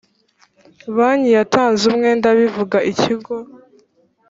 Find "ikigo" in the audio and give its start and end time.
2.91-3.35